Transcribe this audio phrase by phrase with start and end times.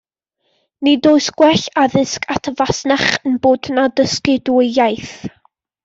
[0.87, 5.17] Nid oes gwell addysg at fasnach yn bod na dysgu dwy iaith.